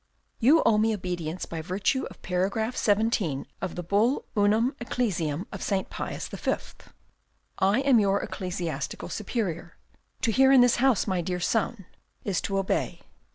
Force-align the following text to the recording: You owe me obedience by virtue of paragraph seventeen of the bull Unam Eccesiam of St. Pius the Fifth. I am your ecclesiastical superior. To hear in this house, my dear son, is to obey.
You 0.39 0.63
owe 0.65 0.79
me 0.79 0.95
obedience 0.95 1.45
by 1.45 1.61
virtue 1.61 2.05
of 2.05 2.19
paragraph 2.23 2.75
seventeen 2.75 3.45
of 3.61 3.75
the 3.75 3.83
bull 3.83 4.25
Unam 4.35 4.75
Eccesiam 4.81 5.45
of 5.51 5.61
St. 5.61 5.91
Pius 5.91 6.27
the 6.27 6.37
Fifth. 6.39 6.91
I 7.59 7.81
am 7.81 7.99
your 7.99 8.19
ecclesiastical 8.19 9.09
superior. 9.09 9.77
To 10.21 10.31
hear 10.31 10.51
in 10.51 10.61
this 10.61 10.77
house, 10.77 11.05
my 11.05 11.21
dear 11.21 11.39
son, 11.39 11.85
is 12.23 12.41
to 12.41 12.57
obey. 12.57 13.01